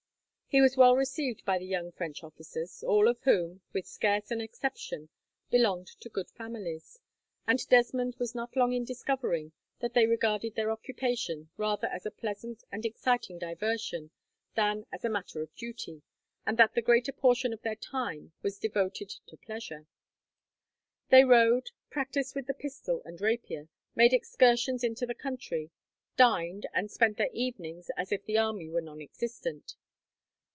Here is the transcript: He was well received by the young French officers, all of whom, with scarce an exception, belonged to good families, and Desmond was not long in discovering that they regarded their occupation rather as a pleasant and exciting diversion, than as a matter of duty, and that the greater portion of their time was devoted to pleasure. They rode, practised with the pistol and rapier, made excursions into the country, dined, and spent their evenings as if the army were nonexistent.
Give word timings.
He 0.53 0.59
was 0.59 0.75
well 0.75 0.97
received 0.97 1.45
by 1.45 1.57
the 1.59 1.65
young 1.65 1.93
French 1.93 2.25
officers, 2.25 2.83
all 2.83 3.07
of 3.07 3.21
whom, 3.21 3.61
with 3.71 3.87
scarce 3.87 4.31
an 4.31 4.41
exception, 4.41 5.07
belonged 5.49 5.87
to 6.01 6.09
good 6.09 6.29
families, 6.29 6.99
and 7.47 7.65
Desmond 7.69 8.17
was 8.19 8.35
not 8.35 8.57
long 8.57 8.73
in 8.73 8.83
discovering 8.83 9.53
that 9.79 9.93
they 9.93 10.05
regarded 10.05 10.55
their 10.55 10.69
occupation 10.69 11.49
rather 11.55 11.87
as 11.87 12.05
a 12.05 12.11
pleasant 12.11 12.65
and 12.69 12.85
exciting 12.85 13.39
diversion, 13.39 14.11
than 14.55 14.85
as 14.91 15.05
a 15.05 15.09
matter 15.09 15.41
of 15.41 15.55
duty, 15.55 16.01
and 16.45 16.57
that 16.57 16.73
the 16.75 16.81
greater 16.81 17.13
portion 17.13 17.53
of 17.53 17.61
their 17.61 17.77
time 17.77 18.33
was 18.41 18.59
devoted 18.59 19.07
to 19.27 19.37
pleasure. 19.37 19.87
They 21.11 21.23
rode, 21.23 21.71
practised 21.89 22.35
with 22.35 22.47
the 22.47 22.53
pistol 22.53 23.01
and 23.05 23.21
rapier, 23.21 23.69
made 23.95 24.11
excursions 24.11 24.83
into 24.83 25.05
the 25.05 25.15
country, 25.15 25.71
dined, 26.17 26.65
and 26.73 26.91
spent 26.91 27.15
their 27.15 27.31
evenings 27.31 27.89
as 27.95 28.11
if 28.11 28.25
the 28.25 28.37
army 28.37 28.67
were 28.67 28.81
nonexistent. 28.81 29.75